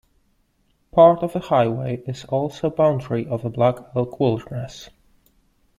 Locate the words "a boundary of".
2.69-3.43